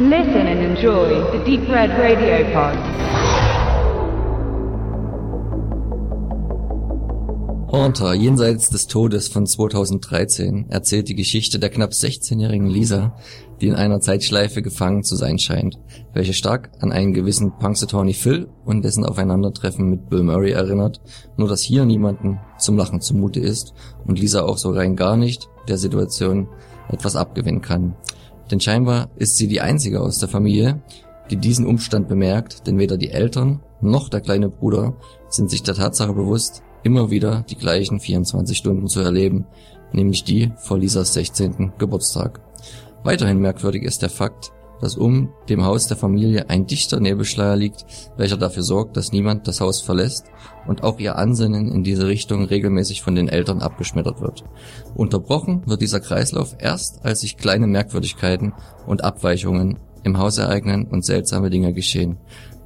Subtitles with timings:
[0.00, 2.78] Listen and enjoy the Deep Red Radio Pod.
[7.72, 13.16] Haunter, jenseits des Todes von 2013, erzählt die Geschichte der knapp 16-jährigen Lisa,
[13.60, 15.80] die in einer Zeitschleife gefangen zu sein scheint,
[16.12, 21.00] welche stark an einen gewissen Punxsutawney Phil und dessen Aufeinandertreffen mit Bill Murray erinnert,
[21.36, 23.74] nur dass hier niemanden zum Lachen zumute ist
[24.06, 26.46] und Lisa auch so rein gar nicht der Situation
[26.88, 27.96] etwas abgewinnen kann.
[28.50, 30.82] Denn scheinbar ist sie die einzige aus der Familie,
[31.30, 34.96] die diesen Umstand bemerkt, denn weder die Eltern noch der kleine Bruder
[35.28, 39.46] sind sich der Tatsache bewusst, immer wieder die gleichen 24 Stunden zu erleben,
[39.92, 41.72] nämlich die vor Lisas 16.
[41.78, 42.40] Geburtstag.
[43.04, 47.84] Weiterhin merkwürdig ist der Fakt, dass um dem Haus der Familie ein dichter Nebelschleier liegt,
[48.16, 50.26] welcher dafür sorgt, dass niemand das Haus verlässt
[50.66, 54.44] und auch ihr Ansinnen in diese Richtung regelmäßig von den Eltern abgeschmettert wird.
[54.94, 58.52] Unterbrochen wird dieser Kreislauf erst, als sich kleine Merkwürdigkeiten
[58.86, 62.18] und Abweichungen im Haus ereignen und seltsame Dinge geschehen.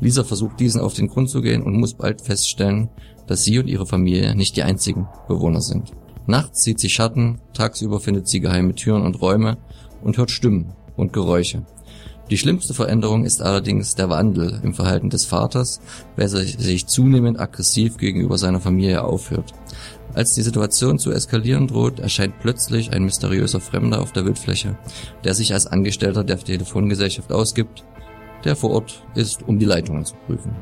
[0.00, 2.88] Lisa versucht diesen auf den Grund zu gehen und muss bald feststellen,
[3.26, 5.92] dass sie und ihre Familie nicht die einzigen Bewohner sind.
[6.26, 9.58] Nachts sieht sie Schatten, tagsüber findet sie geheime Türen und Räume
[10.02, 11.64] und hört Stimmen und Geräusche.
[12.30, 15.80] Die schlimmste Veränderung ist allerdings der Wandel im Verhalten des Vaters,
[16.14, 19.52] welcher sich zunehmend aggressiv gegenüber seiner Familie aufhört.
[20.14, 24.78] Als die Situation zu eskalieren droht, erscheint plötzlich ein mysteriöser Fremder auf der Wildfläche,
[25.24, 27.84] der sich als Angestellter der Telefongesellschaft ausgibt,
[28.44, 30.54] der vor Ort ist, um die Leitungen zu prüfen.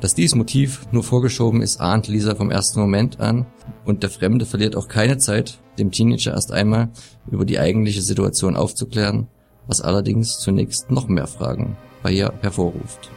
[0.00, 3.46] Dass dies Motiv nur vorgeschoben ist, ahnt Lisa vom ersten Moment an
[3.84, 6.90] und der Fremde verliert auch keine Zeit, dem Teenager erst einmal
[7.28, 9.26] über die eigentliche Situation aufzuklären,
[9.68, 13.10] was allerdings zunächst noch mehr Fragen bei ihr hervorruft.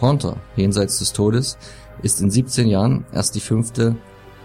[0.00, 1.58] Haunter, jenseits des Todes,
[2.02, 3.96] ist in 17 Jahren erst die fünfte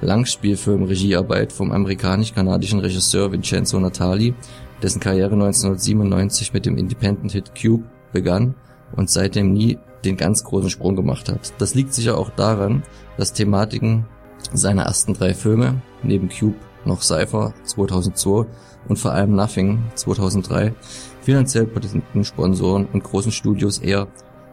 [0.02, 4.34] Langspielfilm-Regiearbeit vom amerikanisch-kanadischen Regisseur Vincenzo Natali,
[4.82, 7.84] dessen Karriere 1997 mit dem Independent-Hit Cube
[8.14, 8.56] begann
[8.96, 11.54] und seitdem nie den ganz großen Sprung gemacht hat.
[11.58, 12.84] Das liegt sicher auch daran,
[13.18, 14.06] dass Thematiken
[14.54, 16.56] seiner ersten drei Filme, neben Cube
[16.86, 18.46] noch Cypher 2002
[18.88, 20.74] und vor allem Nothing 2003,
[21.28, 24.08] finanziell potenten Sponsoren und großen Studios eher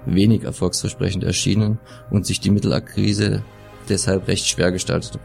[0.06, 1.78] wenig erfolgsversprechend erschienen
[2.10, 3.44] und sich die Mittelakquise
[3.88, 5.20] deshalb recht schwer gestaltete.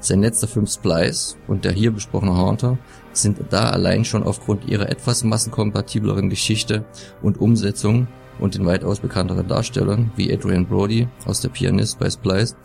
[0.00, 2.76] Sein letzter Film Splice und der hier besprochene Haunter
[3.12, 6.84] sind da allein schon aufgrund ihrer etwas massenkompatibleren Geschichte
[7.22, 8.08] und Umsetzung
[8.40, 12.56] und den weitaus bekannteren Darstellern wie Adrian Brody aus Der Pianist bei Splice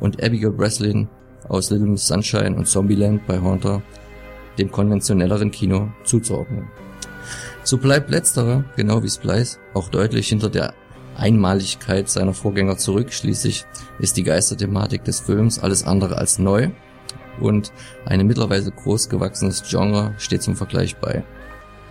[0.00, 1.06] und Abigail Breslin
[1.48, 3.82] aus Little Miss Sunshine und Zombieland bei Haunter
[4.58, 6.66] dem konventionelleren Kino zuzuordnen.
[7.68, 10.72] So bleibt letzterer, genau wie Splice, auch deutlich hinter der
[11.18, 13.12] Einmaligkeit seiner Vorgänger zurück.
[13.12, 13.66] Schließlich
[13.98, 16.70] ist die Geisterthematik des Films alles andere als neu
[17.38, 17.70] und
[18.06, 21.24] ein mittlerweile groß gewachsenes Genre steht zum Vergleich bei.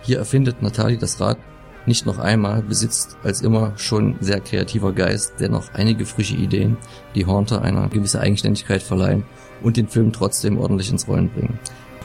[0.02, 1.38] Hier erfindet Natalie das Rad
[1.86, 6.76] nicht noch einmal, besitzt als immer schon sehr kreativer Geist, der noch einige frische Ideen,
[7.14, 9.22] die Haunter einer gewisse Eigenständigkeit verleihen
[9.62, 11.60] und den Film trotzdem ordentlich ins Rollen bringen.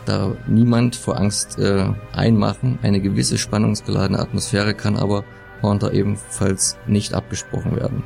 [0.06, 5.24] Da niemand vor Angst äh, einmachen, eine gewisse spannungsgeladene Atmosphäre kann aber
[5.62, 8.04] Haunter ebenfalls nicht abgesprochen werden.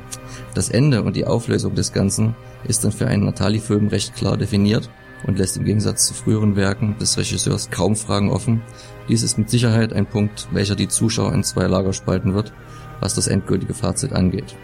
[0.54, 4.88] Das Ende und die Auflösung des Ganzen ist dann für einen Natali-Film recht klar definiert
[5.26, 8.62] und lässt im Gegensatz zu früheren Werken des Regisseurs kaum Fragen offen.
[9.08, 12.52] Dies ist mit Sicherheit ein Punkt, welcher die Zuschauer in zwei Lager spalten wird,
[13.00, 14.54] was das endgültige Fazit angeht.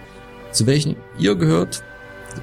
[0.52, 1.82] Zu welchen ihr gehört,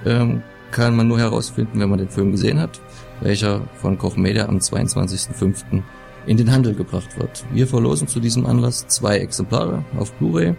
[0.06, 0.42] ähm,
[0.72, 2.82] kann man nur herausfinden, wenn man den Film gesehen hat,
[3.22, 5.82] welcher von Koch Media am 22.05
[6.26, 7.46] in den Handel gebracht wird.
[7.52, 10.56] Wir verlosen zu diesem Anlass zwei Exemplare auf Blu-ray.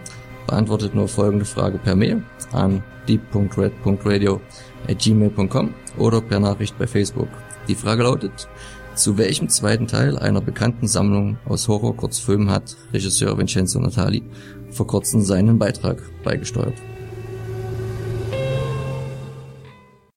[0.46, 2.22] Beantwortet nur folgende Frage per Mail
[2.52, 4.40] an deep.red.radio
[4.88, 7.28] at gmail.com oder per Nachricht bei Facebook.
[7.68, 8.48] Die Frage lautet,
[8.94, 14.22] zu welchem zweiten Teil einer bekannten Sammlung aus Horror-Kurzfilmen hat Regisseur Vincenzo Natali
[14.70, 16.74] vor kurzem seinen Beitrag beigesteuert?